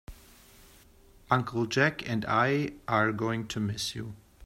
Uncle 1.29 1.67
Jack 1.67 2.09
and 2.09 2.25
I 2.25 2.71
are 2.87 3.11
going 3.11 3.47
to 3.49 3.59
miss 3.59 3.93
you. 3.93 4.15